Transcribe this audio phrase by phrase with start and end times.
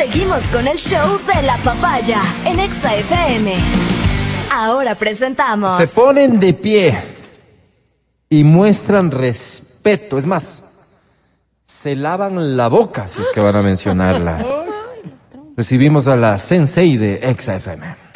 [0.00, 3.54] Seguimos con el show de la papaya en Exa FM.
[4.50, 5.76] Ahora presentamos.
[5.76, 6.96] Se ponen de pie
[8.30, 10.16] y muestran respeto.
[10.16, 10.64] Es más,
[11.66, 14.42] se lavan la boca si es que van a mencionarla.
[15.58, 18.09] Recibimos a la sensei de Exa FM.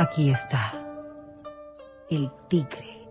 [0.00, 0.72] Aquí está
[2.08, 3.06] el tigre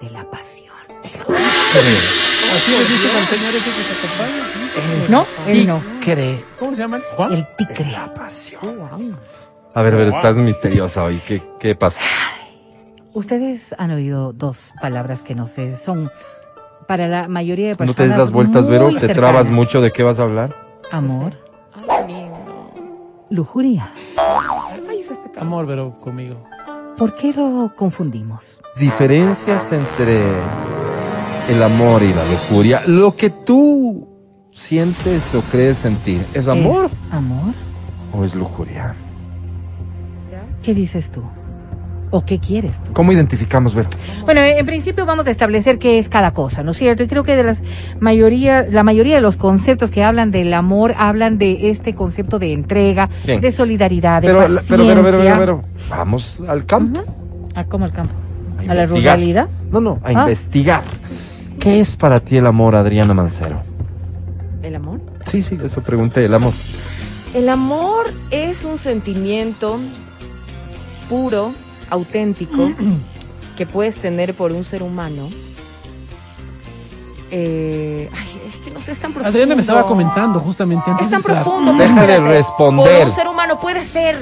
[0.00, 0.68] de la pasión.
[1.02, 5.08] Así le dicen al señor ese que te acompaña.
[5.08, 5.82] No, él no.
[6.00, 7.00] Tigre ¿Cómo se llama?
[7.16, 7.32] ¿Juan?
[7.32, 7.84] El tigre.
[7.84, 9.18] de la pasión.
[9.74, 11.20] A ver, Vero, estás misteriosa hoy.
[11.26, 12.00] ¿Qué, qué pasa?
[13.12, 16.10] Ustedes han oído dos palabras que no sé, son
[16.86, 17.96] para la mayoría de No personas.
[17.96, 18.86] te des las vueltas, Vero.
[18.86, 19.16] Te cercanas.
[19.16, 19.80] trabas mucho.
[19.80, 20.54] ¿De qué vas a hablar?
[20.92, 21.32] Amor,
[21.74, 22.72] Ay, qué lindo.
[23.30, 23.92] lujuria.
[25.42, 26.44] Amor, pero conmigo.
[26.96, 28.60] ¿Por qué lo confundimos?
[28.78, 30.22] Diferencias entre
[31.48, 32.82] el amor y la lujuria.
[32.86, 34.08] Lo que tú
[34.52, 37.54] sientes o crees sentir, ¿es amor ¿Es amor?
[38.12, 38.94] o es lujuria?
[40.62, 41.24] ¿Qué dices tú?
[42.14, 42.92] ¿O qué quieres tú?
[42.92, 43.88] ¿Cómo identificamos, Vero?
[44.26, 47.02] Bueno, en principio vamos a establecer qué es cada cosa, ¿no es cierto?
[47.02, 47.62] Y creo que de las
[48.00, 52.52] mayoría, la mayoría de los conceptos que hablan del amor hablan de este concepto de
[52.52, 53.40] entrega, Bien.
[53.40, 54.76] de solidaridad, de Pero, paciencia.
[54.76, 57.02] pero, pero, pero, pero, pero, vamos al campo.
[57.54, 58.12] ¿A cómo al campo?
[58.68, 59.48] A ¿A la ruralidad?
[59.70, 60.12] No, no, a Ah.
[60.12, 60.82] investigar.
[61.58, 63.62] ¿Qué es para ti el amor, Adriana Mancero?
[64.62, 65.00] ¿El amor?
[65.24, 66.52] Sí, sí, eso pregunté, el amor.
[67.32, 69.80] El amor es un sentimiento
[71.08, 71.52] puro,
[71.92, 72.72] auténtico,
[73.56, 75.28] que puedes tener por un ser humano.
[77.30, 79.30] Eh, ay, es que no sé, es tan profundo.
[79.30, 81.06] Adriana me estaba comentando justamente antes.
[81.06, 81.72] Es tan de profundo.
[81.74, 82.98] Deja de responder.
[82.98, 84.16] Por un ser humano puede ser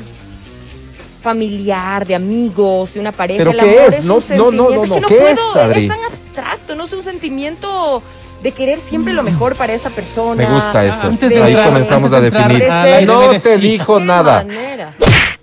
[1.21, 3.39] familiar, de amigos, de una pareja.
[3.39, 4.01] ¿Pero El qué amor es?
[4.05, 4.07] un
[4.39, 5.07] No, no, no, no, que no.
[5.09, 5.83] ¿Qué es, puedo, Adri?
[5.83, 8.03] es tan abstracto, no es un sentimiento
[8.43, 10.47] de querer siempre lo mejor para esa persona.
[10.49, 11.09] Me gusta eso.
[11.09, 12.71] Antes de Ahí entrar- comenzamos a antes de definir.
[12.71, 14.37] aire, No te dijo ¿De nada.
[14.45, 14.95] manera?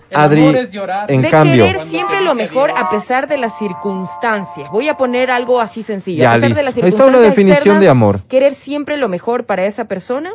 [0.09, 1.11] El Adri, amor es llorar.
[1.11, 1.65] en de cambio.
[1.65, 4.69] querer siempre lo mejor a pesar de las circunstancias.
[4.71, 6.23] Voy a poner algo así sencillo.
[6.23, 6.59] Ya, a pesar listo.
[6.59, 8.21] de las Ahí está una circunstancias definición externas, de amor.
[8.29, 10.31] Querer siempre lo mejor para esa persona,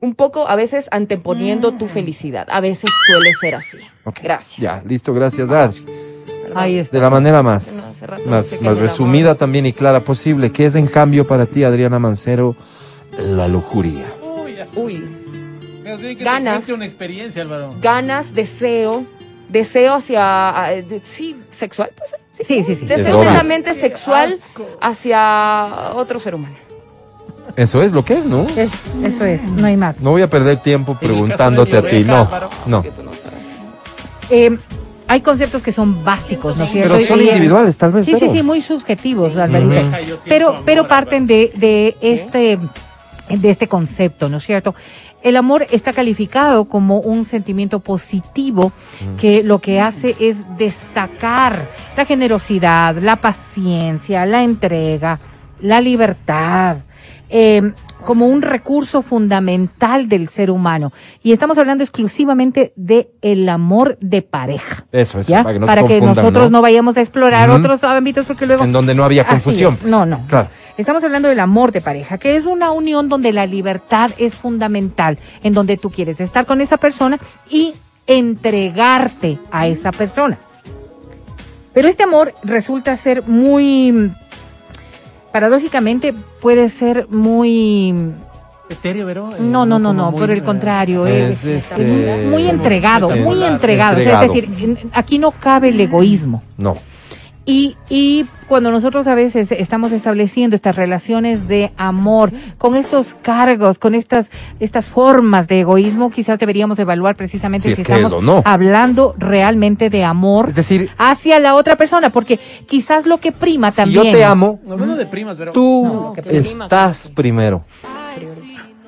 [0.00, 2.46] un poco a veces anteponiendo tu felicidad.
[2.50, 3.78] A veces suele ser así.
[4.04, 4.58] Ok, Gracias.
[4.58, 5.84] Ya, listo, gracias, Adri.
[6.54, 6.96] Ahí está.
[6.96, 9.38] De la manera más, no más, más resumida amor.
[9.38, 10.50] también y clara posible.
[10.52, 12.56] ¿Qué es en cambio para ti, Adriana Mancero,
[13.18, 14.04] la lujuria?
[14.76, 15.04] Uy,
[15.96, 16.66] que Ganas.
[16.66, 17.74] te una experiencia, Álvaro.
[17.80, 19.04] ganas, deseo,
[19.48, 20.70] deseo hacia, ah,
[21.02, 22.10] sí, sexual, pues.
[22.46, 22.86] Sí, sí, sí.
[22.86, 23.30] Deseo obvio.
[23.30, 24.38] netamente sexual
[24.80, 26.54] hacia otro ser humano.
[27.56, 28.46] Eso es lo que es, ¿no?
[28.56, 28.70] Es-
[29.02, 30.00] eso es, no hay más.
[30.00, 32.04] No voy a perder tiempo preguntándote a ti.
[32.04, 32.28] No,
[32.66, 32.84] no.
[34.30, 34.56] Eh,
[35.08, 36.94] hay conceptos que son básicos, ¿no es cierto?
[36.94, 38.04] Pero son individuales, tal vez.
[38.06, 38.32] Sí, sí, Vero.
[38.32, 39.72] sí, muy subjetivos, Alvarito.
[39.74, 42.58] Yo siento Pero, pero parten de, de este,
[43.30, 44.74] de este concepto, ¿no es cierto?
[45.22, 48.72] El amor está calificado como un sentimiento positivo
[49.20, 55.18] que lo que hace es destacar la generosidad, la paciencia, la entrega,
[55.60, 56.78] la libertad,
[57.30, 57.72] eh,
[58.04, 60.92] como un recurso fundamental del ser humano.
[61.22, 64.86] Y estamos hablando exclusivamente de el amor de pareja.
[64.92, 65.42] Eso, eso, ¿ya?
[65.42, 66.58] para que no para se que confundan, nosotros ¿no?
[66.58, 69.74] no vayamos a explorar otros ámbitos porque luego En donde no había confusión.
[69.74, 69.80] es.
[69.80, 69.90] pues.
[69.90, 70.20] No, no.
[70.28, 70.48] Claro.
[70.78, 75.18] Estamos hablando del amor de pareja, que es una unión donde la libertad es fundamental,
[75.42, 77.18] en donde tú quieres estar con esa persona
[77.50, 77.74] y
[78.06, 80.38] entregarte a esa persona.
[81.74, 84.12] Pero este amor resulta ser muy,
[85.32, 87.92] paradójicamente, puede ser muy,
[88.70, 89.30] Etéreo, Vero.
[89.34, 92.46] eh, no, no, no, no, muy, por el eh, contrario, Es, es, este, es muy
[92.48, 93.98] entregado, muy Entregado.
[93.98, 93.98] entregado.
[93.98, 96.42] O sea, es decir, aquí no cabe el egoísmo.
[96.56, 96.76] No.
[97.50, 103.78] Y, y cuando nosotros a veces estamos estableciendo estas relaciones de amor con estos cargos,
[103.78, 104.28] con estas,
[104.60, 108.42] estas formas de egoísmo, quizás deberíamos evaluar precisamente Si si, es estamos no.
[108.44, 113.70] hablando realmente de amor Es decir, hacia la otra persona, porque quizás lo que prima
[113.70, 114.04] si también.
[114.04, 117.64] yo te amo, de primas, tú No, prima, estás primero.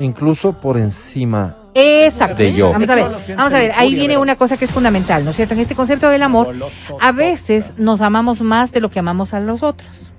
[0.00, 1.59] Incluso por encima.
[1.74, 2.42] Exacto.
[2.42, 2.72] De yo.
[2.72, 3.06] Vamos a ver,
[3.36, 5.54] vamos a ver, ahí viene una cosa que es fundamental, ¿no es cierto?
[5.54, 6.54] En este concepto del amor,
[7.00, 10.09] a veces nos amamos más de lo que amamos a los otros.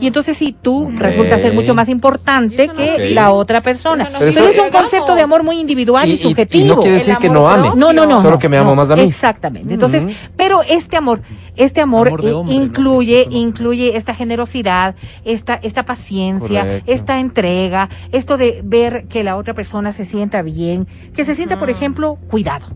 [0.00, 4.04] Y entonces si tú resulta ser mucho más importante no que la otra persona.
[4.04, 6.22] Eso no Pero, Pero es un concepto de amor muy individual y, Y, y- y
[6.22, 6.66] subjetivo.
[6.74, 7.70] no quiere decir que no ame.
[7.76, 8.18] No, no, no.
[8.18, 9.02] Solo no, que me no, amo más a mí.
[9.02, 9.74] Exactamente.
[9.74, 10.06] Entonces,
[10.36, 11.22] pero este amor,
[11.56, 14.94] este amor, eh, incluye, incluye esta generosidad,
[15.24, 16.92] esta, esta paciencia, Correcto.
[16.92, 21.58] esta entrega, esto de ver que la otra persona se sienta bien, que se sienta,
[21.58, 22.66] por ejemplo, cuidado.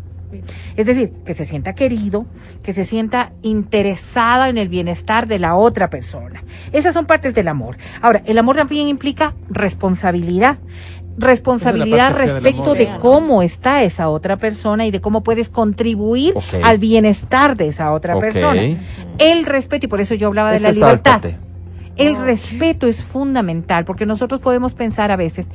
[0.77, 2.27] Es decir, que se sienta querido,
[2.63, 6.45] que se sienta interesada en el bienestar de la otra persona.
[6.73, 7.77] Esas son partes del amor.
[8.03, 10.59] Ahora, el amor también implica responsabilidad.
[11.19, 17.57] Responsabilidad respecto de cómo está esa otra persona y de cómo puedes contribuir al bienestar
[17.57, 18.61] de esa otra persona.
[19.19, 21.23] El respeto, y por eso yo hablaba de la libertad.
[21.97, 25.47] El respeto es fundamental porque nosotros podemos pensar a veces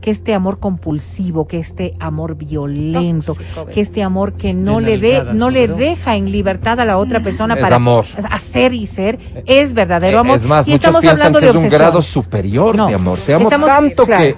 [0.00, 4.96] que este amor compulsivo, que este amor violento, Tóxico, que este amor que no le
[4.98, 8.06] dé, no le deja en libertad a la otra persona Es para amor.
[8.30, 10.36] hacer y ser, es verdadero amor.
[10.36, 12.86] Es más, y muchos estamos piensan hablando que de es un grado superior No.
[12.86, 13.18] de amor.
[13.18, 14.22] Te amo Estamos- tanto claro.
[14.22, 14.36] que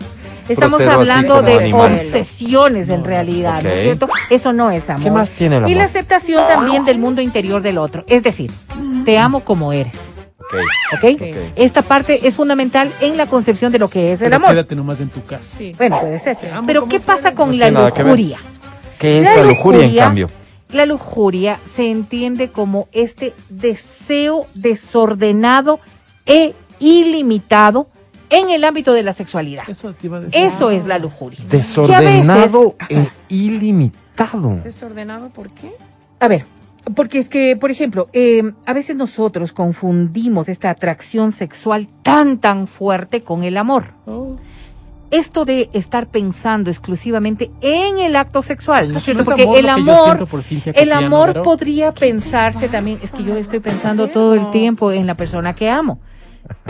[0.48, 1.92] Estamos hablando de animal.
[1.92, 4.08] obsesiones en realidad, ¿no es cierto?
[4.30, 5.04] Eso no es amor.
[5.04, 5.90] ¿Qué más tiene el Y la amor?
[5.90, 8.04] aceptación también del mundo interior del otro.
[8.08, 8.50] Es decir,
[9.04, 9.92] te amo como eres.
[10.52, 11.04] Ok.
[11.14, 11.22] ¿Ok?
[11.56, 14.50] Esta parte es fundamental en la concepción de lo que es el amor.
[14.50, 15.56] Quédate nomás en tu casa.
[15.58, 15.74] Sí.
[15.76, 16.36] Bueno, puede ser.
[16.52, 18.38] amo Pero ¿qué pasa con No la lujuria?
[18.98, 20.30] ¿Qué es La la lujuria, en cambio?
[20.70, 25.80] La lujuria se entiende como este deseo desordenado
[26.26, 27.88] e ilimitado
[28.30, 29.64] en el ámbito de la sexualidad.
[29.68, 30.40] Eso te iba a decir.
[30.42, 31.40] Eso es la lujuria.
[31.48, 34.60] Desordenado veces- e ilimitado.
[34.64, 35.72] ¿Desordenado por qué?
[36.20, 36.44] A ver,
[36.94, 42.66] porque es que, por ejemplo, eh, a veces nosotros confundimos esta atracción sexual tan, tan
[42.66, 43.84] fuerte con el amor.
[44.06, 44.36] Oh.
[45.10, 49.18] Esto de estar pensando exclusivamente en el acto sexual, ¿no es cierto?
[49.18, 50.40] ¿No es Porque amor el que amor, por
[50.74, 55.06] el amor podría pensarse también, es que yo estoy pensando ¿En todo el tiempo en
[55.06, 55.98] la persona que amo.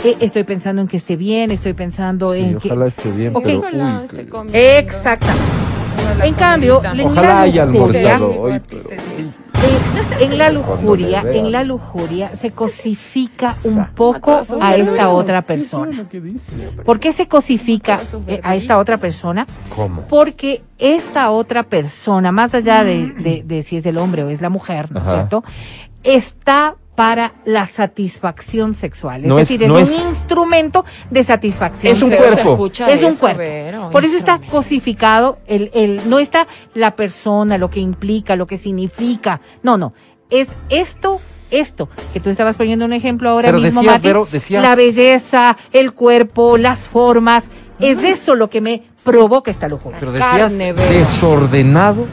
[0.05, 2.69] Eh, estoy pensando en que esté bien, estoy pensando Sí, en que...
[2.69, 3.45] ojalá esté bien, Ok.
[3.45, 4.59] pero Ojalá uy, esté que- comiendo.
[4.59, 5.43] Exactamente.
[6.25, 8.91] En cambio, le- Ojalá haya almorzado hoy, pero
[10.21, 15.63] en la lujuria, en la lujuria se cosifica un poco a esta otra ¿Qué es
[15.63, 16.09] persona.
[16.85, 19.47] ¿Por qué se cosifica eh, a esta otra persona?
[19.75, 20.03] ¿cómo?
[20.03, 24.41] Porque esta otra persona, más allá de, de- de si es el hombre o es
[24.41, 25.45] la mujer, ¿no es cierto?
[26.03, 29.23] Está para la satisfacción sexual.
[29.23, 32.37] Es No decir, es, no un es- instrumento de satisfacción Es un Se- sexual.
[32.37, 32.67] se cuerpo.
[32.89, 33.39] Es un eso, cuerpo.
[33.39, 38.47] Vero, Por eso está cosificado, el, el, no está la persona, lo que implica, lo
[38.47, 39.41] que significa.
[39.63, 39.95] No, no.
[40.29, 44.29] Es esto, esto, que tú estabas poniendo un ejemplo ahora Pero mismo, decías, Mati, Vero,
[44.31, 47.45] decías- la belleza, el cuerpo, las formas.
[47.79, 49.99] Es eso lo que me provoca esta lujuria.
[49.99, 52.07] Pero decías Carne, desordenado.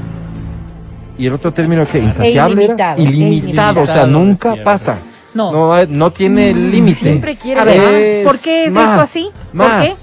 [1.19, 2.95] ¿Y el otro término que ¿Insaciable era?
[2.97, 3.81] ilimitado, Ilimitado.
[3.81, 4.97] O sea, nunca pasa.
[5.33, 5.85] No.
[5.85, 7.01] No, tiene límite.
[7.01, 9.29] Siempre quiere A ver, Es ¿por qué es más, esto así?
[9.47, 9.85] ¿Por más.
[9.85, 9.93] qué?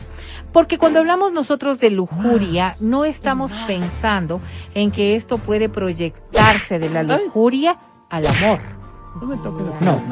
[0.53, 4.41] Porque cuando hablamos nosotros de lujuria, no estamos pensando
[4.75, 7.79] en que esto puede proyectarse de la lujuria
[8.09, 8.61] al amor.
[9.21, 10.03] No me toques No.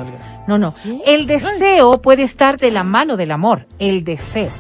[0.46, 0.74] No, no.
[1.06, 4.50] El deseo puede estar de la mano del amor, el deseo.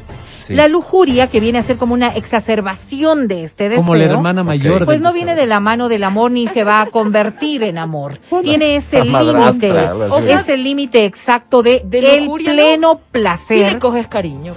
[0.46, 0.54] Sí.
[0.54, 4.44] La lujuria, que viene a ser como una exacerbación de este deseo, Como la hermana
[4.44, 4.84] mayor.
[4.84, 8.18] pues no viene de la mano del amor ni se va a convertir en amor.
[8.42, 9.72] Tiene ese límite,
[10.10, 14.54] o sea, es el límite exacto de, De el lujuria, pleno placer le coges cariño.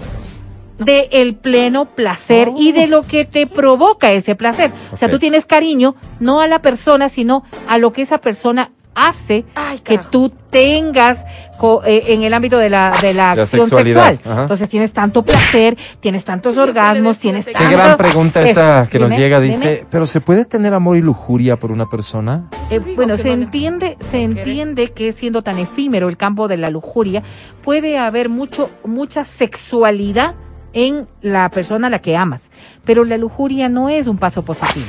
[0.78, 4.72] de el pleno placer y de lo que te provoca ese placer.
[4.92, 8.72] O sea, tú tienes cariño no a la persona, sino a lo que esa persona
[9.00, 11.24] hace Ay, que tú tengas
[11.60, 14.19] co- eh, en el ámbito de la, de la La acción sexual.
[14.26, 14.42] ajá.
[14.42, 17.78] Entonces tienes tanto placer, tienes tantos orgasmos, tienes Qué tanto...
[17.78, 19.40] gran pregunta esta que nos Dime, llega.
[19.40, 19.56] dime.
[19.56, 22.50] Dice, ¿pero se puede tener amor y lujuria por una persona?
[22.71, 27.21] Eh, bueno, se entiende, se entiende que siendo tan efímero el campo de la lujuria,
[27.62, 30.33] puede haber mucho, mucha sexualidad
[30.74, 32.50] en la persona a la que amas.
[32.83, 34.86] Pero la lujuria no es un paso positivo.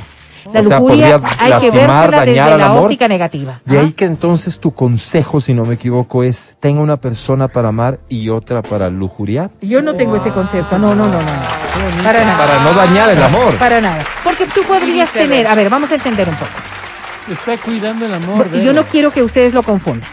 [0.53, 2.85] La O sea, lujuria podría hay que lastimar, vérsela desde la amor.
[2.85, 3.59] óptica negativa.
[3.65, 3.81] De ¿ah?
[3.81, 7.99] ahí que entonces tu consejo, si no me equivoco, es tenga una persona para amar
[8.09, 9.51] y otra para lujuriar.
[9.61, 12.03] Yo no tengo ese concepto, no, no, no, no.
[12.03, 12.37] Para nada.
[12.37, 13.55] Para no dañar el amor.
[13.55, 14.03] Para nada.
[14.23, 16.51] Porque tú podrías tener, a ver, vamos a entender un poco.
[17.31, 18.47] Está cuidando el amor.
[18.53, 20.09] Y yo no quiero que ustedes lo confundan.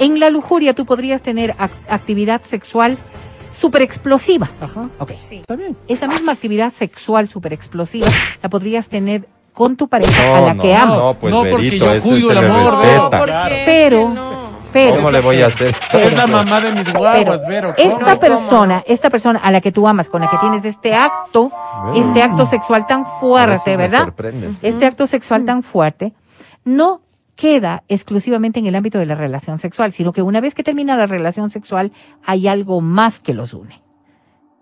[0.00, 2.96] En la lujuria tú podrías tener ac- actividad sexual
[3.52, 4.48] súper explosiva.
[4.60, 4.88] Ajá.
[4.98, 5.12] Ok.
[5.30, 5.76] Está bien.
[5.88, 8.08] Esa misma actividad sexual súper explosiva
[8.42, 10.98] la podrías tener con tu pareja No, a la no, que amas.
[10.98, 12.78] no, pues No, porque Verito, yo se el amor.
[13.64, 14.44] Pero-.
[14.72, 15.72] Pero, ¿Cómo le voy a hacer?
[15.92, 17.72] Es la mamá de mis pero guaguas, Vero.
[17.76, 17.90] ¿cómo?
[17.96, 21.52] esta persona, esta persona a la que tú amas, con la que tienes este acto,
[21.94, 24.12] este acto sexual tan fuerte, ¿verdad?
[24.62, 26.12] Este acto sexual tan fuerte,
[26.64, 27.02] no
[27.36, 30.96] queda exclusivamente en el ámbito de la relación sexual, sino que una vez que termina
[30.96, 31.92] la relación sexual
[32.26, 33.80] hay algo más que los une.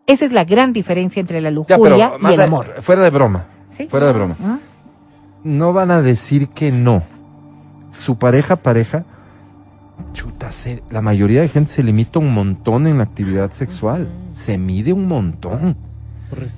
[0.07, 2.75] Esa es la gran diferencia entre la Ya, lujuria pero y el amor.
[2.83, 3.47] fuera de broma.
[3.75, 3.87] ¿Sí?
[3.89, 4.37] Fuera de broma.
[4.45, 4.59] ¿Ah?
[5.45, 7.03] No van a decir que no.
[7.91, 9.05] Su pareja, pareja,
[10.13, 14.09] chuta, se- la mayoría de gente se limita un montón en la actividad sexual.
[14.33, 15.77] Se mide un montón.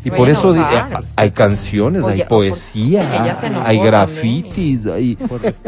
[0.05, 0.55] Y por eso
[1.17, 3.03] hay canciones, Oye, hay poesía,
[3.45, 5.19] enojó hay grafitis, hay,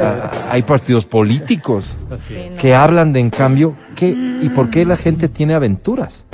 [0.00, 1.96] ah, hay partidos políticos
[2.28, 2.56] Sí, no.
[2.56, 4.06] que hablan de, en cambio, ¿qué,
[4.40, 6.25] ¿y por qué la gente tiene aventuras?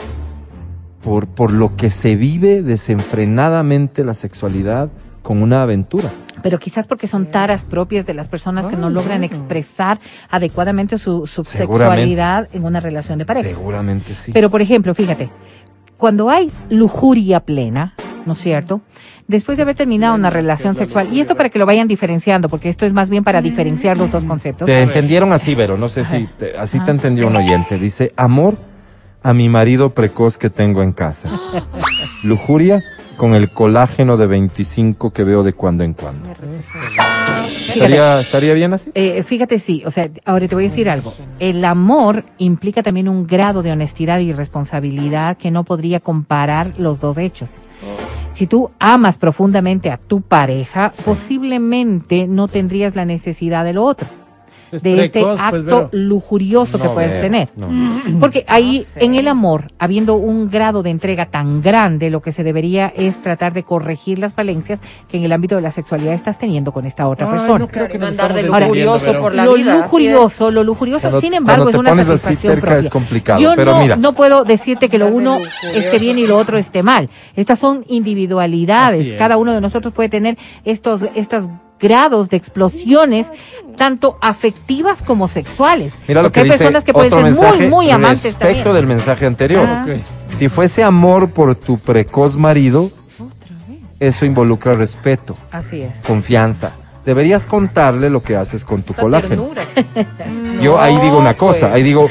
[1.02, 4.90] Por, por lo que se vive desenfrenadamente la sexualidad
[5.22, 6.10] con una aventura.
[6.42, 9.98] Pero quizás porque son taras propias de las personas que no logran expresar
[10.30, 13.48] adecuadamente su, sexualidad en una relación de pareja.
[13.48, 14.32] Seguramente sí.
[14.32, 15.30] Pero, por ejemplo, fíjate,
[15.96, 17.94] cuando hay lujuria plena,
[18.26, 18.80] ¿no es cierto?
[19.28, 22.68] Después de haber terminado una relación sexual, y esto para que lo vayan diferenciando, porque
[22.68, 24.66] esto es más bien para diferenciar los dos conceptos.
[24.66, 27.78] Te entendieron así, Vero, no sé si te- así te entendió un oyente.
[27.78, 28.58] Dice, amor
[29.22, 31.30] a mi marido precoz que tengo en casa.
[32.24, 32.82] Lujuria
[33.22, 36.28] con el colágeno de 25 que veo de cuando en cuando.
[37.68, 38.90] ¿Estaría, estaría bien así?
[38.94, 41.14] eh, fíjate, sí, o sea, ahora te voy a decir algo.
[41.38, 46.98] El amor implica también un grado de honestidad y responsabilidad que no podría comparar los
[46.98, 47.62] dos hechos.
[48.32, 54.08] Si tú amas profundamente a tu pareja, posiblemente no tendrías la necesidad de lo otro,
[54.72, 57.48] Es de este precoz, pues, acto lujurioso que puedes Vero, tener.
[57.56, 57.68] no.
[58.18, 59.04] Porque ahí, No sé.
[59.04, 63.20] en el amor, habiendo un grado de entrega tan grande, lo que se debería es
[63.22, 66.86] tratar de corregir las falencias que en el ámbito de la sexualidad estás teniendo con
[66.86, 67.58] esta otra Ay, persona.
[67.58, 71.34] no creo que Andar de lujurioso por la lo vida, lujurioso, lo lujurioso, Cuando- sin
[71.34, 72.80] embargo, es una pones así satisfacción cerca propia.
[72.86, 73.96] es complicado, Yo pero no, mira.
[73.96, 75.38] no puedo decirte que lo uno
[75.74, 77.10] esté bien y lo otro esté mal.
[77.36, 79.06] Estas son individualidades.
[79.08, 79.14] Es.
[79.14, 81.48] Cada uno de nosotros puede tener estos, estos
[81.82, 83.26] grados de explosiones,
[83.76, 85.94] tanto afectivas como sexuales.
[86.08, 88.54] Mira lo Porque que hay dice personas que pueden ser mensaje muy, muy amantes respecto
[88.62, 88.74] también.
[88.74, 89.66] del mensaje anterior.
[89.68, 89.84] Ah.
[90.38, 92.90] Si fuese amor por tu precoz marido,
[94.00, 95.98] eso involucra respeto, Así es.
[96.06, 96.72] confianza.
[97.04, 99.50] Deberías contarle lo que haces con tu Esa colágeno.
[99.74, 100.62] ternura.
[100.62, 101.72] Yo ahí digo una cosa, pues.
[101.74, 102.08] ahí digo,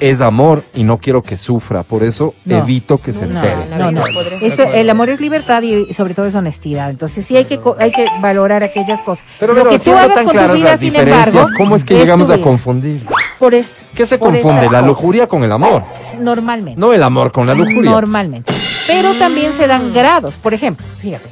[0.00, 2.58] es amor y no quiero que sufra, por eso No.
[2.58, 3.78] evito que se No, entere.
[3.78, 4.02] No, no.
[4.40, 6.90] Esto, el amor es libertad y sobre todo es honestidad.
[6.90, 9.24] Entonces sí hay que co- hay que valorar aquellas cosas.
[9.38, 11.94] Pero, lo pero que tú hagas con tu vida, sin diferencias, embargo, ¿cómo es que
[11.94, 13.04] llegamos a confundir?
[13.38, 14.68] Por esto, ¿Qué se confunde?
[14.70, 15.82] La lujuria con el amor,
[16.18, 16.80] Normalmente.
[16.80, 17.90] no el amor con la lujuria.
[17.90, 18.52] Normalmente.
[18.86, 20.34] Pero también se dan grados.
[20.36, 21.28] Por ejemplo, fíjate.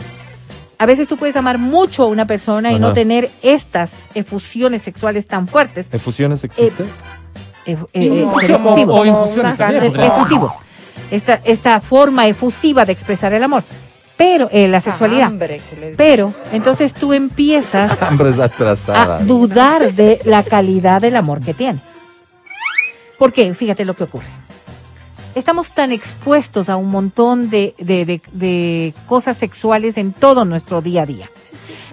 [0.80, 5.26] A veces tú puedes amar mucho a una persona y no tener estas efusiones sexuales
[5.26, 5.88] tan fuertes.
[5.92, 6.86] ¿Efusiones existen?
[6.86, 6.90] Eh,
[7.72, 8.94] efusivo.
[8.94, 9.12] o Eh,
[9.56, 9.84] podría ser.
[10.06, 10.54] efusivo.
[11.10, 13.62] Esta, esta forma efusiva de expresar el amor.
[14.16, 15.30] Pero, eh, la sexualidad.
[15.96, 17.92] Pero, entonces tú empiezas
[18.96, 21.82] a dudar de la calidad del amor que tienes.
[23.18, 23.54] ¿Por qué?
[23.54, 24.26] Fíjate lo que ocurre.
[25.38, 30.82] Estamos tan expuestos a un montón de, de- de- de cosas sexuales en todo nuestro
[30.82, 31.30] día a día.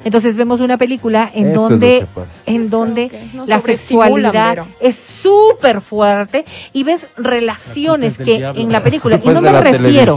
[0.03, 2.07] Entonces vemos una película en Eso donde,
[2.45, 3.09] en donde
[3.47, 8.61] la sexualidad es súper fuerte y ves relaciones que diablo.
[8.61, 10.15] en la película, y no me refiero,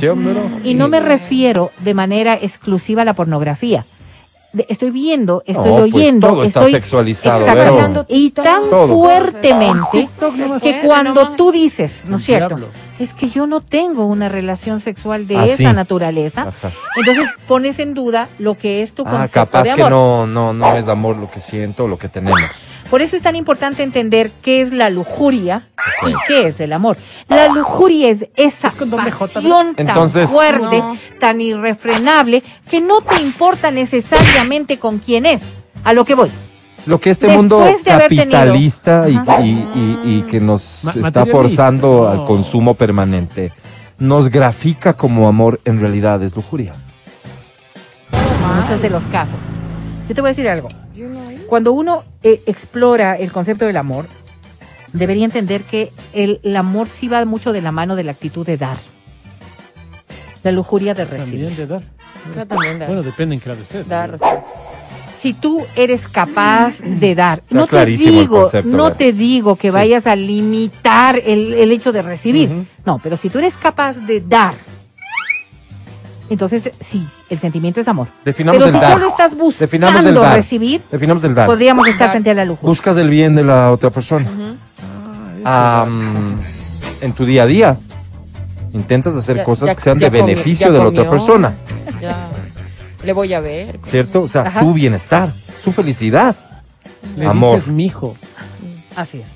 [0.65, 3.85] y no me refiero de manera exclusiva a la pornografía.
[4.51, 6.73] De- estoy viendo, estoy No, pues, oyendo, está estoy
[8.09, 8.89] y tan Todo.
[8.89, 10.09] fuertemente
[10.63, 11.37] que cuando nomás.
[11.37, 12.57] tú dices, ¿no es cierto?
[12.99, 15.63] Es que yo no tengo una relación sexual de Ah, sí.
[15.63, 16.43] esa naturaleza.
[16.49, 16.71] Ajá.
[16.97, 19.91] Entonces pones en duda lo que es tu Ah, concepto capaz de que amor.
[19.91, 22.41] no, no, no es amor lo que siento, lo que tenemos.
[22.91, 25.69] Por eso es tan importante entender qué es la lujuria
[26.07, 26.97] y qué es el amor.
[27.29, 30.97] La lujuria es esa pasión tan Entonces- fuerte, No.
[31.21, 35.43] tan irrefrenable, que no te importa necesariamente con quién es.
[35.85, 36.31] A lo que voy.
[36.87, 39.41] Lo que este Después mundo tenido- capitalista y, Ajá.
[39.43, 42.09] y- y- y que nos Ma- está forzando no.
[42.09, 43.53] al consumo permanente
[43.99, 46.73] nos grafica como amor, en realidad es lujuria.
[48.57, 49.39] muchos de los casos.
[50.09, 50.69] Yo te voy a decir algo.
[51.49, 54.07] Cuando uno eh, explora el concepto del amor,
[54.93, 58.45] debería entender que el, el amor sí va mucho de la mano de la actitud
[58.47, 58.77] de dar.
[60.43, 61.47] La lujuria de recibir.
[61.49, 61.83] También de dar.
[62.37, 62.89] Yo también dar.
[62.89, 63.85] Bueno, depende en claro usted.
[63.87, 64.39] Dar, recibir.
[65.19, 68.97] Si tú eres capaz de dar, Está no te digo, concepto, no Vero.
[68.97, 72.51] te digo que vayas a limitar el, el hecho de recibir.
[72.85, 74.55] No, pero si tú eres capaz de dar,
[76.31, 78.09] entonces sí, el sentimiento es amor.
[78.25, 78.93] Definamos Pero el si dar.
[78.95, 80.35] solo estás Definamos el buscando dar.
[80.37, 81.47] recibir, Definamos el dar.
[81.47, 82.11] podríamos estar Dar.
[82.13, 82.69] frente a la lujuria.
[82.69, 84.27] Buscas el bien de la otra persona.
[85.45, 85.87] Ah,
[87.01, 87.79] en tu día a día.
[88.75, 91.55] Intentas hacer Ya- cosas ya- que sean de comió- beneficio de la otra persona.
[92.01, 92.29] Ya.
[93.03, 93.79] Le voy a ver.
[93.91, 94.23] ¿Cierto?
[94.23, 94.61] O sea, Ajá.
[94.61, 95.33] su bienestar,
[95.63, 96.37] su felicidad.
[97.17, 97.57] Le Amor.
[97.57, 98.17] dices mijo.
[98.97, 99.27] Así es.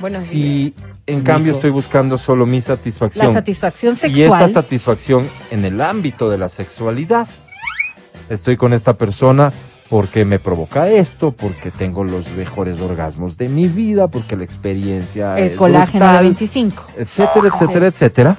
[0.00, 0.72] Buenos días.
[1.06, 4.52] En cambio estoy buscando solo mi La satisfacción satisfacción y esta sexual.
[4.52, 7.26] satisfacción en el ámbito de la sexualidad,
[8.30, 9.52] estoy con esta persona
[9.90, 15.38] porque me provoca esto, porque tengo los mejores orgasmos de mi vida, porque la experiencia
[15.38, 16.84] el es colágeno de brutal, 25.
[16.96, 18.36] etcétera, etcétera, etcétera.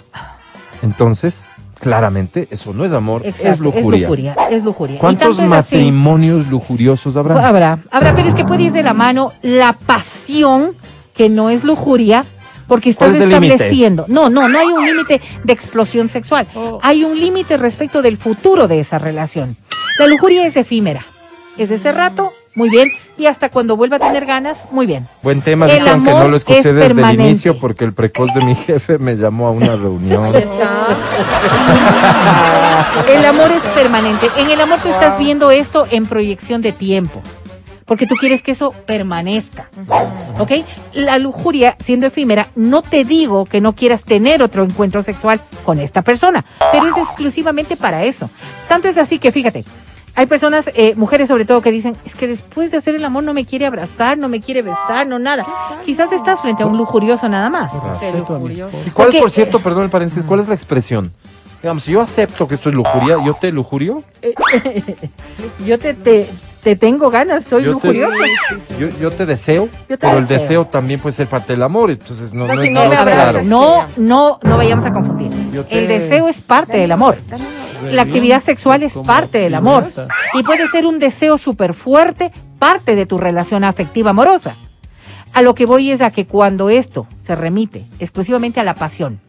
[0.81, 4.07] Entonces, claramente, eso no es amor, Exacto, es lujuria.
[4.49, 4.95] Es lujuria.
[4.95, 7.45] Y ¿Cuántos tanto es así- matrimonios lujuriosos habrá?
[7.47, 10.75] Habrá, habrá, pero es que puede ir de la mano la pasión,
[11.13, 12.25] que no es lujuria,
[12.67, 14.05] porque estás ¿Cuál es el estableciendo.
[14.07, 16.47] No, no, no hay un límite de explosión sexual.
[16.55, 16.79] Oh.
[16.81, 19.57] Hay un límite respecto del futuro de esa relación.
[19.99, 21.05] La lujuria es efímera.
[21.55, 25.07] Es de ese rato, muy bien, y hasta cuando vuelva a tener ganas, muy bien.
[25.21, 27.23] Buen tema, El dice, aunque no amor lo escuché es desde el permanente.
[27.29, 30.25] inicio porque el precoz de mi jefe me llamó a una reunión.
[30.25, 30.87] Ahí está.
[33.07, 34.29] El amor es permanente.
[34.37, 37.21] En el amor tú estás viendo esto en proyección de tiempo.
[37.85, 39.67] Porque tú quieres que eso permanezca.
[40.39, 40.51] ¿Ok?
[40.93, 45.79] La lujuria, siendo efímera, no te digo que no quieras tener otro encuentro sexual con
[45.79, 48.29] esta persona, pero es exclusivamente para eso.
[48.67, 49.65] Tanto es así que fíjate.
[50.15, 53.23] Hay personas, eh, mujeres sobre todo, que dicen, es que después de hacer el amor
[53.23, 55.43] no me quiere abrazar, no me quiere besar, no nada.
[55.83, 57.71] Quizás estás frente a un lujurioso nada más.
[57.99, 58.67] Qué Respeto a mi lujurioso.
[58.77, 58.87] esposa.
[58.87, 61.11] ¿Y cuál, Porque- por cierto, perdón el paréntesis, cuál es la expresión?
[61.63, 64.03] Digamos, si yo acepto que esto es lujuria, ¿yo te lujurio?
[65.65, 66.27] Yo te, te,
[66.63, 68.15] te tengo ganas, soy Yo te- lujurioso.
[68.79, 70.39] Yo, yo te deseo, Yo te pero el deseo.
[70.41, 72.89] deseo también puede ser parte del amor, entonces no, O sea, no si no no
[72.89, 73.43] claro.
[73.43, 75.29] No, no, no vayamos a confundir.
[75.67, 77.17] Te- El deseo es parte del amor.
[77.91, 79.87] La actividad sexual es parte del amor.
[80.33, 84.55] Y puede ser un deseo súper fuerte, parte de tu relación afectiva amorosa.
[85.33, 89.19] A lo que voy es a que cuando esto se remite exclusivamente a la pasión,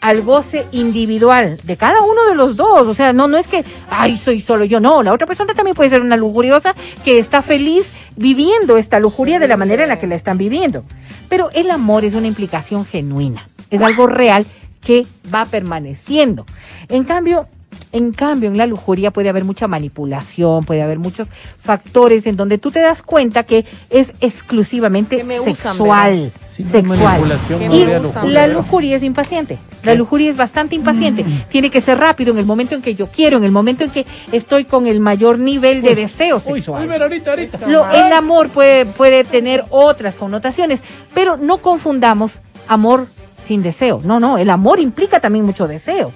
[0.00, 3.64] al goce individual de cada uno de los dos, o sea, no, no es que,
[3.90, 6.74] ay, soy solo yo, no, la otra persona también puede ser una lujuriosa
[7.04, 10.84] que está feliz viviendo esta lujuria de la manera en la que la están viviendo.
[11.28, 14.46] Pero el amor es una implicación genuina, es algo real
[14.80, 16.46] que va permaneciendo.
[16.88, 17.48] En cambio,
[17.96, 21.28] en cambio, en la lujuria puede haber mucha manipulación, puede haber muchos
[21.60, 26.32] factores en donde tú te das cuenta que es exclusivamente Que me usan, sexual.
[26.46, 27.38] Sí, sexual.
[27.70, 29.58] Y usan, la lujuria es impaciente.
[29.82, 31.24] La lujuria es bastante impaciente.
[31.48, 33.90] Tiene que ser rápido en el momento en que yo quiero, en el momento en
[33.90, 36.82] que estoy con el mayor nivel de deseo Uy, sexual.
[36.82, 37.66] uy, pero ahorita, ahorita.
[37.68, 40.82] Lo- el amor puede, puede tener otras connotaciones,
[41.14, 43.06] pero no confundamos amor
[43.46, 44.00] sin deseo.
[44.02, 46.12] No, no, el amor implica también mucho deseo.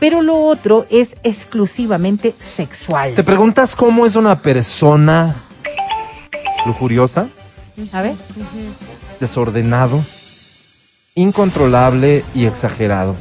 [0.00, 3.14] Pero lo otro es exclusivamente sexual.
[3.14, 5.34] ¿Te preguntas cómo es una persona
[6.66, 7.28] lujuriosa,
[7.92, 8.14] A ver.
[9.20, 10.00] desordenado,
[11.14, 13.16] incontrolable y exagerado?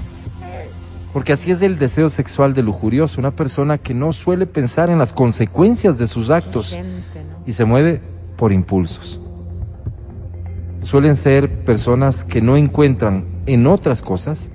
[1.13, 4.99] Porque así es el deseo sexual de lujurioso, una persona que no suele pensar en
[4.99, 7.43] las consecuencias de sus actos Gente, ¿no?
[7.47, 8.01] y se mueve
[8.35, 9.19] por impulsos.
[10.83, 14.51] Suelen ser personas que no encuentran en otras cosas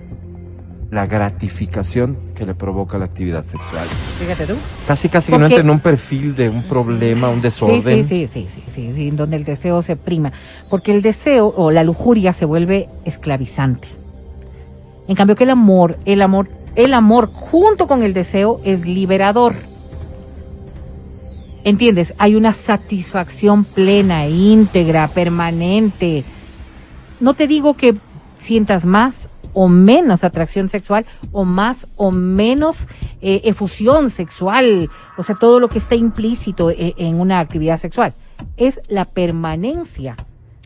[0.93, 3.89] la gratificación que le provoca la actividad sexual.
[4.21, 4.57] Fíjate tú.
[4.87, 8.07] Casi, casi que no entra en un perfil de un problema, un desorden.
[8.07, 10.33] sí, sí, sí, sí, sí, sí, en donde el deseo se prima.
[10.69, 13.89] Porque el deseo o la lujuria se vuelve esclavizante.
[15.09, 19.55] En cambio que el amor, el amor, el amor junto con el deseo es liberador.
[21.65, 22.13] ¿Entiendes?
[22.19, 26.25] Hay una satisfacción plena, íntegra, permanente.
[27.19, 27.95] No te digo que
[28.37, 32.87] sientas más o menos atracción sexual o más o menos
[33.21, 38.15] eh, efusión sexual, o sea, todo lo que está implícito eh, en una actividad sexual.
[38.57, 40.17] Es la permanencia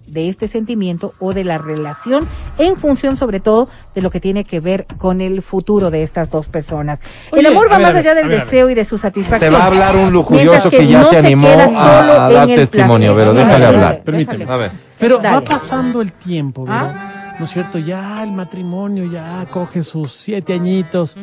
[0.06, 4.44] de este sentimiento o de la relación en función sobre todo de lo que tiene
[4.44, 7.00] que ver con el futuro de estas dos personas.
[7.32, 9.52] el amor va ver, más allá del ver, deseo y de su satisfacción.
[9.52, 12.12] Te va a hablar un lujurioso Mientras que, ya no se animó queda a, solo
[12.12, 13.16] a en dar el testimonio, placer.
[13.16, 14.02] pero déjale Déjale, hablar.
[14.04, 14.38] Permíteme.
[14.38, 14.54] déjale.
[14.54, 14.70] A ver.
[14.98, 15.36] Pero Dale.
[15.36, 16.94] va pasando el tiempo, ¿verdad?
[16.96, 17.15] Ah.
[17.38, 17.78] ¿No es cierto?
[17.78, 21.16] Ya el matrimonio ya coge sus siete añitos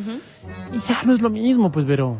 [0.73, 2.17] y ya no es lo mismo, pues, pero,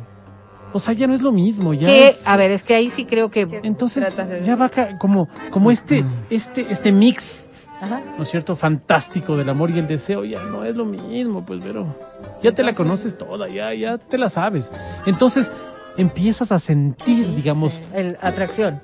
[0.73, 1.89] o sea, ya no es lo mismo, ya.
[1.91, 3.60] Es- a ver, es que ahí sí creo que...
[3.63, 7.43] entonces de ya va como, como este, este, este mix,
[7.82, 8.01] Ajá.
[8.17, 8.56] ¿no es cierto?
[8.56, 11.86] Fantástico del amor y el deseo, ya no es lo mismo, pues, pero
[12.41, 14.71] ya te la conoces toda, ya, ya te la sabes.
[15.06, 15.51] Entonces
[15.97, 18.82] empiezas a sentir, digamos, El, atracción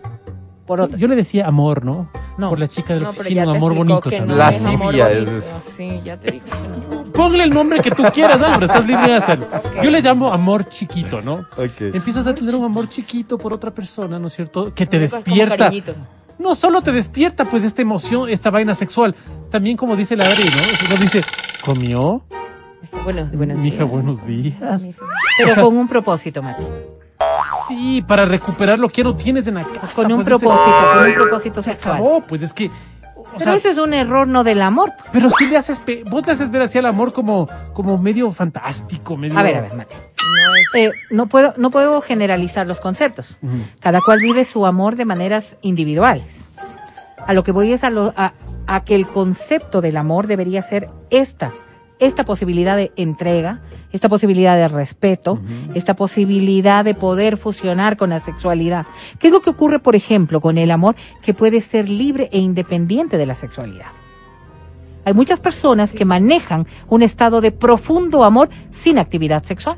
[0.68, 1.00] por otra.
[1.00, 2.12] yo le decía amor, ¿no?
[2.40, 2.50] No.
[2.50, 4.28] Por la chica del No, oficina, un amor bonito también.
[4.28, 5.60] no La es eso.
[5.76, 7.04] Sí, ya te que no.
[7.12, 9.46] Ponle el nombre que tú quieras, Álvaro, estás libre de hacerlo.
[9.84, 11.46] Yo le llamo amor chiquito, ¿no?
[11.58, 11.94] Ok.
[11.94, 14.74] Empiezas a tener un amor chiquito por otra persona, ¿no es cierto?
[14.74, 15.70] Que te despierta.
[16.38, 19.14] No solo te despierta, pues, esta emoción, esta vaina sexual.
[19.52, 20.98] También, como dice la Adri, ¿no?
[20.98, 21.22] Dice,
[21.66, 22.24] ¿comió?
[22.82, 23.90] Este, Buenos, buenos Mija, días.
[23.90, 24.82] buenos días.
[24.84, 25.04] Mija.
[25.46, 26.64] Pero con un propósito, Mati.
[27.68, 29.94] Sí, para recuperar lo que no tienes en la casa.
[29.96, 31.96] Con un pues, propósito, ese- con un propósito Se sexual.
[31.96, 32.68] acabó, pues es que.
[33.16, 34.94] o Pero sea, eso es un error no del amor.
[34.98, 35.10] pues.
[35.12, 38.32] pero si le haces, pe- vos le haces ver así al amor como, como medio
[38.32, 39.38] fantástico, medio.
[39.38, 39.96] A ver, a ver, Mati.
[40.76, 43.38] Eh, no puedo, no puedo generalizar los conceptos.
[43.80, 46.48] Cada cual vive su amor de maneras individuales.
[47.26, 48.34] A lo que voy es a, lo- a,
[48.68, 51.52] a que el concepto del amor debería ser esta,
[52.00, 55.40] esta posibilidad de entrega, esta posibilidad de respeto,
[55.74, 58.86] esta posibilidad de poder fusionar con la sexualidad.
[59.20, 62.40] ¿Qué es lo que ocurre, por ejemplo, con el amor que puede ser libre e
[62.40, 63.88] independiente de la sexualidad?
[65.06, 69.78] Hay muchas personas que manejan un estado de profundo amor sin actividad sexual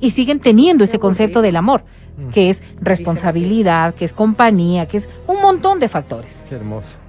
[0.00, 1.84] y siguen teniendo ese concepto del amor,
[2.32, 7.05] que es responsabilidad, que es compañía, que es un montón de factores, Qué hermoso.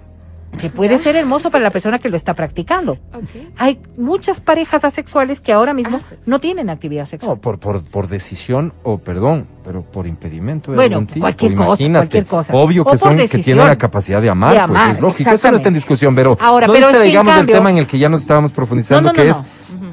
[0.58, 2.94] Que puede ser hermoso para la persona que lo está practicando.
[3.14, 3.52] Ok.
[3.58, 7.36] Hay muchas parejas asexuales que ahora mismo no tienen actividad sexual.
[7.36, 11.20] No, por, por, por decisión o perdón, pero por impedimento de Bueno, algún tipo.
[11.22, 12.00] cualquier cosa, imagínate.
[12.08, 12.54] cualquier cosa.
[12.56, 13.44] Obvio que son que decisión.
[13.44, 15.30] tienen la capacidad de amar, De pues amar, es lógico.
[15.30, 17.70] Eso no está en discusión, pero Ahora, no pero es que digamos cambio- del tema
[17.72, 19.44] en el que ya nos estábamos profundizando, No, no, que no, es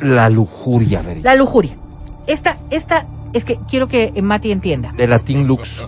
[0.02, 1.20] la lujuria, Beri.
[1.22, 1.76] La lujuria.
[2.26, 4.92] Esta, esta, es que quiero que eh, Mati entienda.
[4.96, 5.84] De latín luxus.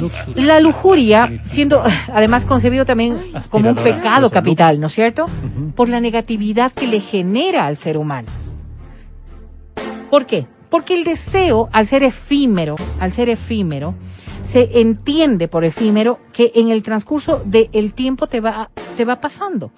[0.00, 0.36] Luxus.
[0.36, 1.82] La lujuria, siendo
[2.14, 3.18] además concebido también
[3.50, 5.26] como un pecado capital, ¿no es cierto?
[5.74, 8.28] Por la negatividad que le genera al ser humano.
[10.10, 10.46] ¿Por qué?
[10.70, 13.94] Porque el deseo, al ser efímero, al ser efímero,
[14.44, 19.70] se entiende por efímero que en el transcurso del tiempo te va, te va pasando.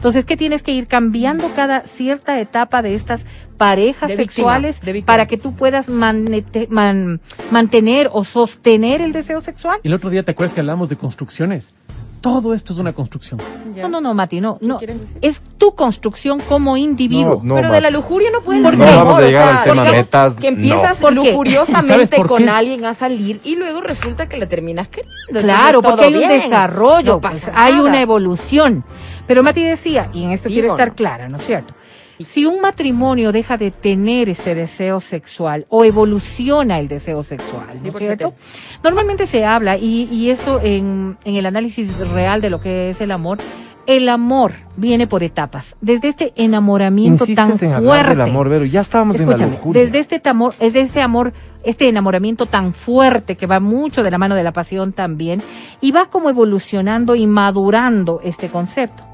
[0.00, 3.20] Entonces, ¿qué tienes que ir cambiando cada cierta etapa de estas
[3.58, 5.04] parejas De sexuales víctima.
[5.04, 9.78] para que tú puedas manete- man- mantener o sostener el deseo sexual?
[9.82, 11.72] El otro día te acuerdas que hablamos de construcciones.
[12.20, 13.40] Todo esto es una construcción.
[13.74, 13.84] Ya.
[13.84, 14.78] No, no, no, Mati, no, no.
[15.22, 17.40] Es tu construcción como individuo.
[17.42, 18.76] No, Pero de la lujuria no pueden ¿Por?
[18.76, 21.06] No vamos a o llegar sea, al tema metas, Que empiezas no.
[21.06, 25.40] ¿Por lujuriosamente por con alguien a salir y luego resulta que la terminas queriendo.
[25.40, 28.84] Claro, porque hay un bien, desarrollo, no pues, pasa hay una evolución.
[29.26, 30.94] Pero Mati decía, y en esto quiero estar ¿no?
[30.94, 31.72] clara, ¿no es cierto?
[32.24, 37.74] Si un matrimonio deja de tener este deseo sexual o evoluciona el deseo sexual, ¿no
[37.74, 38.16] es Divórciate.
[38.18, 38.34] cierto?
[38.84, 43.00] Normalmente se habla, y, y eso en, en el análisis real de lo que es
[43.00, 43.38] el amor,
[43.86, 45.74] el amor viene por etapas.
[45.80, 48.10] Desde este enamoramiento tan en fuerte.
[48.10, 48.64] del amor, Vero.
[48.64, 49.82] Ya estábamos en la lujuria.
[49.82, 51.32] desde este amor, desde este amor,
[51.64, 55.42] este enamoramiento tan fuerte que va mucho de la mano de la pasión también,
[55.80, 59.09] y va como evolucionando y madurando este concepto.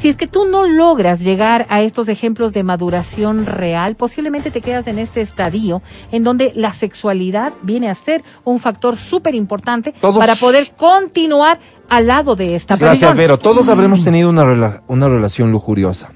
[0.00, 4.62] Si es que tú no logras llegar a estos ejemplos de maduración real, posiblemente te
[4.62, 9.92] quedas en este estadio en donde la sexualidad viene a ser un factor súper importante
[10.00, 11.60] para poder continuar
[11.90, 13.16] al lado de esta Gracias, pasión.
[13.18, 13.38] Vero.
[13.38, 16.12] Todos habremos tenido una, rela- una relación lujuriosa,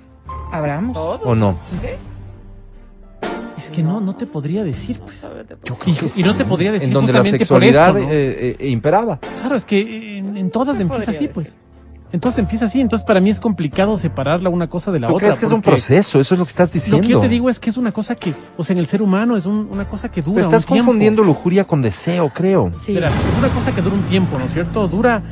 [0.51, 0.97] Hablamos.
[0.97, 1.55] ¿o no?
[3.59, 5.23] Es que no, no te podría decir, pues.
[5.65, 8.15] Yo Y, y no te podría decir En donde la sexualidad por esto, ¿no?
[8.15, 9.19] eh, eh, imperaba.
[9.41, 11.55] Claro, es que en, en todas empieza así, pues.
[12.15, 15.27] Entonces empieza así, entonces para mí es complicado separarla una cosa de la ¿Tú otra.
[15.27, 16.21] crees que es un proceso?
[16.21, 16.99] Eso es lo que estás diciendo.
[16.99, 18.87] Lo que yo te digo es que es una cosa que, o sea, en el
[18.87, 20.85] ser humano es un- una cosa que dura Pero estás un tiempo.
[20.87, 22.71] confundiendo lujuria con deseo, creo.
[22.83, 22.93] Sí.
[22.95, 24.87] Verás, es una cosa que dura un tiempo, ¿no es cierto?
[24.87, 25.23] Dura,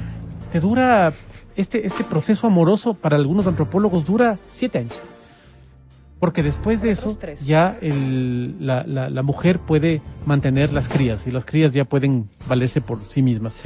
[0.50, 1.12] te dura,
[1.54, 5.00] este, este proceso amoroso para algunos antropólogos dura siete años.
[6.22, 7.08] Porque después de eso,
[7.44, 12.30] ya el- la, la- la mujer puede mantener las crías y las crías ya pueden
[12.48, 13.60] valerse por sí mismas.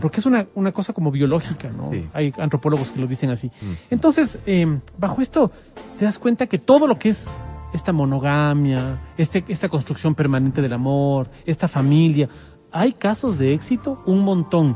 [0.00, 1.90] Porque es una, una cosa como biológica, ¿no?
[1.92, 2.08] Sí.
[2.14, 3.50] Hay antropólogos que lo dicen así.
[3.90, 5.52] Entonces, eh, bajo esto,
[5.98, 7.26] te das cuenta que todo lo que es
[7.74, 12.30] esta monogamia, este, esta construcción permanente del amor, esta familia,
[12.72, 14.74] hay casos de éxito, un montón,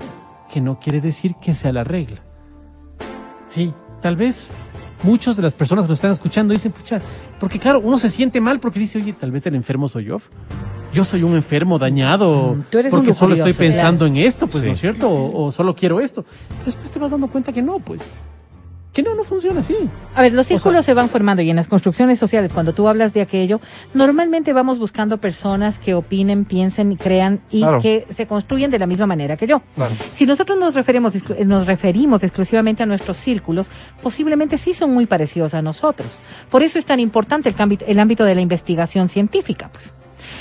[0.52, 2.18] que no quiere decir que sea la regla.
[3.48, 4.46] Sí, tal vez
[5.02, 7.00] muchas de las personas que nos están escuchando dicen, pucha,
[7.40, 10.18] porque claro, uno se siente mal porque dice, oye, tal vez el enfermo soy yo.
[10.92, 14.46] Yo soy un enfermo dañado Mm, tú eres un porque solo estoy pensando en esto,
[14.46, 14.66] pues, Sí.
[14.68, 15.08] ¿no es cierto?
[15.08, 16.24] O, o solo quiero esto.
[16.66, 18.04] Después te vas dando cuenta que no, pues.
[18.92, 19.74] Que no, no funciona así.
[20.14, 22.88] A ver, los sea- círculos se van formando y en las construcciones sociales, cuando tú
[22.88, 23.58] hablas de aquello,
[23.94, 27.80] normalmente vamos buscando personas que opinen, piensen, crean y Claro.
[27.80, 29.62] que se construyen de la misma manera que yo.
[29.76, 29.94] Claro.
[30.12, 31.14] Si nosotros nos referimos,
[31.46, 33.70] nos referimos exclusivamente a nuestros círculos,
[34.02, 36.08] posiblemente sí son muy parecidos a nosotros.
[36.50, 39.94] Por eso es tan importante el, cambi- el ámbito de la investigación científica, pues.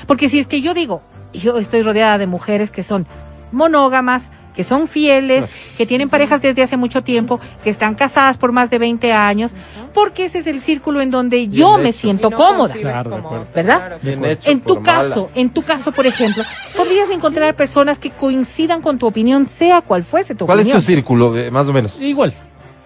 [0.08, 1.02] Porque si es que yo digo,
[1.34, 3.08] yo estoy rodeada de mujeres que son
[3.54, 5.46] monógamas, que son fieles,
[5.78, 9.52] que tienen parejas desde hace mucho tiempo, que están casadas por más de 20 años,
[9.94, 12.74] porque ese es el círculo en donde yo me siento no cómoda.
[12.74, 13.78] Claro, ¿Verdad?
[13.80, 13.98] claro.
[14.02, 15.04] Bien hecho En tu mala.
[15.08, 16.44] caso, en tu caso, por ejemplo,
[16.76, 20.80] podrías encontrar personas que coincidan con tu opinión, sea cual fuese tu ¿Cuál es opinión.
[20.80, 22.02] tu círculo, eh, más o menos?
[22.02, 22.34] Igual,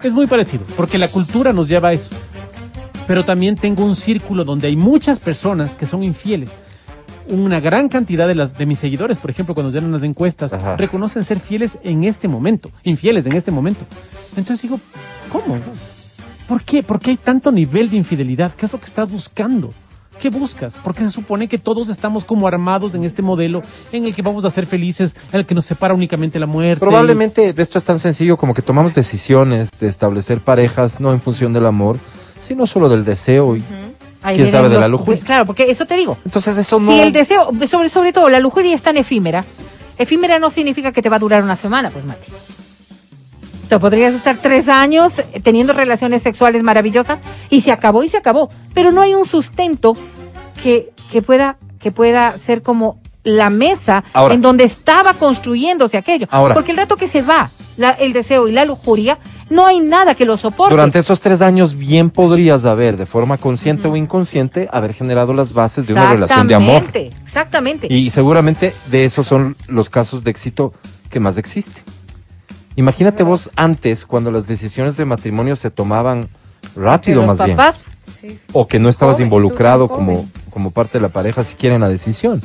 [0.02, 2.10] es muy parecido, porque la cultura nos lleva a eso.
[3.06, 6.50] Pero también tengo un círculo donde hay muchas personas que son infieles.
[7.28, 10.76] Una gran cantidad de las de mis seguidores, por ejemplo, cuando llenan las encuestas, Ajá.
[10.76, 13.84] reconocen ser fieles en este momento, infieles en este momento.
[14.36, 14.80] Entonces digo,
[15.30, 15.56] ¿cómo?
[16.48, 16.82] ¿Por qué?
[16.82, 18.54] ¿Por qué hay tanto nivel de infidelidad?
[18.54, 19.72] ¿Qué es lo que estás buscando?
[20.20, 20.76] ¿Qué buscas?
[20.82, 23.60] Porque se supone que todos estamos como armados en este modelo
[23.92, 26.80] en el que vamos a ser felices, en el que nos separa únicamente la muerte.
[26.80, 31.52] Probablemente esto es tan sencillo como que tomamos decisiones de establecer parejas no en función
[31.52, 31.98] del amor,
[32.40, 33.56] sino solo del deseo.
[33.56, 33.64] Y,
[34.26, 35.22] Ahí ¿Quién sabe de los- la lujuria?
[35.24, 36.18] Claro, porque eso te digo.
[36.24, 36.90] Entonces eso no...
[36.90, 39.44] Si el deseo, sobre, sobre todo, la lujuria es tan efímera.
[39.98, 42.26] Efímera no significa que te va a durar una semana, pues, Mati.
[43.68, 45.12] Tú podrías estar tres años
[45.44, 48.48] teniendo relaciones sexuales maravillosas y se acabó y se acabó.
[48.74, 49.96] Pero no hay un sustento
[50.62, 54.34] que, que pueda, que pueda ser como la mesa Ahora.
[54.34, 56.26] en donde estaba construyéndose aquello.
[56.30, 56.54] Ahora.
[56.54, 59.18] Porque el rato que se va la- el deseo y la lujuria,
[59.50, 60.72] no hay nada que lo soporte.
[60.72, 65.52] Durante esos tres años bien podrías haber, de forma consciente o inconsciente, haber generado las
[65.52, 66.76] bases de una relación de amor.
[66.76, 67.86] Exactamente, Exactamente.
[67.92, 70.72] Y seguramente de esos son los casos de éxito
[71.10, 71.82] que más existen.
[72.76, 76.28] Imagínate vos antes, cuando las decisiones de matrimonio se tomaban
[76.74, 77.58] rápido los más bien.
[78.52, 81.80] o que no estabas Joven, involucrado tú como, como parte de la pareja siquiera en
[81.82, 82.42] la decisión.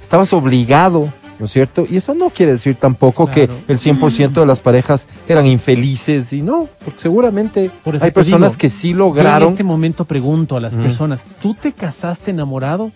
[0.00, 1.86] Estabas obligado, ¿no es cierto?
[1.88, 3.52] Y eso no quiere decir tampoco Claro.
[3.66, 8.52] que el 100% de las parejas eran infelices y no, porque seguramente Por hay personas
[8.52, 9.48] digo, que sí Yo lograron.
[9.48, 12.90] en este momento pregunto a las personas, ¿tú te casaste enamorado?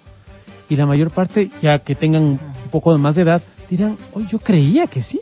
[0.68, 2.40] Y la mayor parte, ya que tengan un
[2.70, 5.20] poco más de edad, dirán, oye, yo creía que sí.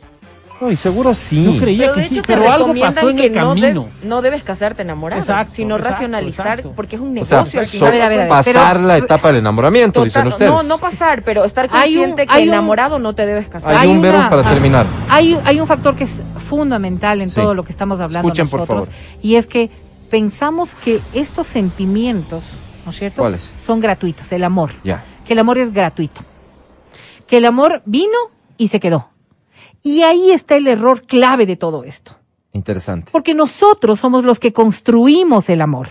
[0.61, 1.43] No, y seguro sí.
[1.55, 3.61] Yo creía Pero que de sí, te pero algo pasó en que el no, de-
[3.61, 3.89] camino.
[4.03, 6.71] no debes casarte enamorado, Exacto, sino exacto, racionalizar, exacto.
[6.75, 7.87] porque es un O sea, negocio al so- final.
[7.89, 10.51] A ver, a ver, a ver, pasar pero- la etapa del enamoramiento, Total- dicen ustedes.
[10.51, 13.49] no, no pasar, pero estar Hay un- consciente hay que un- enamorado no te debes
[13.49, 13.71] casar.
[13.71, 14.85] Hay, Hay un verbo para ah, terminar.
[15.09, 16.11] Hay, hay un factor que es
[16.49, 17.35] fundamental en Sí.
[17.41, 18.99] todo lo que estamos hablando Escuchen, por nosotros favor.
[19.21, 19.69] y es que
[20.09, 22.43] pensamos que estos sentimientos,
[22.85, 23.21] ¿no es cierto?
[23.21, 23.51] ¿Cuáles?
[23.57, 24.69] Son gratuitos, el amor.
[24.83, 25.03] Ya.
[25.27, 26.21] Que el amor es gratuito.
[27.27, 28.17] Que el amor vino
[28.57, 29.09] y se quedó.
[29.83, 32.17] Y ahí está el error clave de todo esto.
[32.53, 33.11] Interesante.
[33.11, 35.89] Porque nosotros somos los que construimos el amor.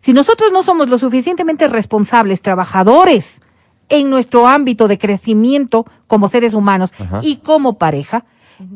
[0.00, 3.40] Si nosotros no somos lo suficientemente responsables, trabajadores
[3.88, 6.90] en nuestro ámbito de crecimiento como seres humanos
[7.22, 8.24] y como pareja,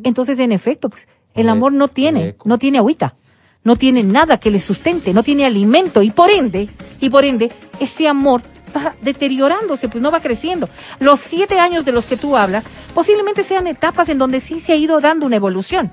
[0.05, 3.16] entonces en efecto, pues el amor no tiene, no tiene agüita,
[3.64, 7.53] no tiene nada que le sustente, no tiene alimento y por ende, y por ende,
[7.81, 8.42] ese amor
[8.75, 10.69] va deteriorándose, pues no va creciendo.
[10.99, 14.73] Los siete años de los que tú hablas posiblemente sean etapas en donde sí se
[14.73, 15.91] ha ido dando una evolución.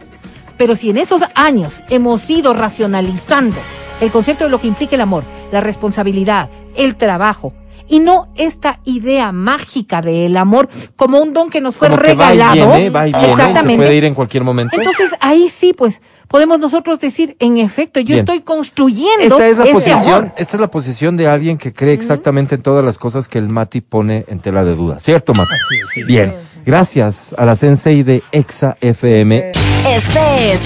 [0.57, 3.57] Pero si en esos años hemos ido racionalizando
[4.01, 7.53] el concepto de lo que implica el amor, la responsabilidad, el trabajo,
[7.89, 12.13] y no esta idea mágica del amor como un don que nos fue Como que
[12.13, 12.71] va y regalado.
[12.73, 13.77] viene, va y viene, y se Exactamente.
[13.77, 14.75] puede ir en cualquier momento.
[14.77, 18.19] Entonces ahí sí, pues podemos nosotros decir, en efecto, yo Bien.
[18.19, 20.33] estoy construyendo Esta es la este posición, amor.
[20.37, 23.49] esta es la posición de alguien que cree exactamente en todas las cosas que el
[23.49, 25.49] Mati pone en tela de duda, ¿cierto, Mati?
[25.93, 26.03] sí.
[26.03, 29.51] Bien, gracias a la sensei de Exa FM.
[29.87, 30.61] Este es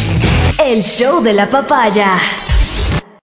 [0.66, 2.18] el show de la papaya.